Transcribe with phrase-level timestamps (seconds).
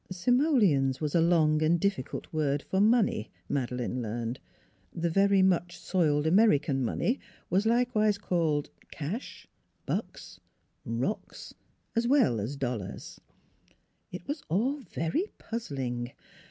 [0.09, 4.39] Simoleons" was a long and difficult word for money, Madeleine learned;
[4.95, 7.19] the very much soiled American money
[7.51, 9.47] was likewise called 2 6o NEIGHBORS" cash,""
[9.85, 10.39] bucks,""
[10.85, 11.53] rocks,"
[11.95, 13.19] as well as dollairs.
[14.11, 16.13] It was all very puzzling.